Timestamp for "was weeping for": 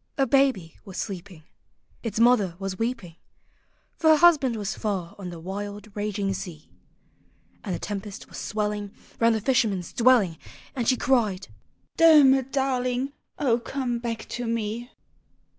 2.58-4.08